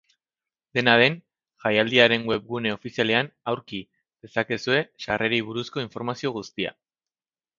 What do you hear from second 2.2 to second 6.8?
webgune ofizialean aurki dezakezue sarrerei buruzko informazio guztia.